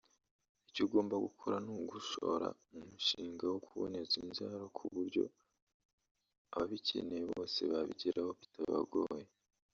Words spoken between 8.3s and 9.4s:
bitabagoye